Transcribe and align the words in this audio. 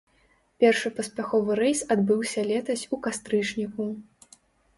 Першы 0.61 0.91
паспяховы 0.99 1.57
рэйс 1.61 1.83
адбыўся 1.97 2.47
летась 2.49 2.87
у 2.95 3.01
кастрычніку. 3.05 3.89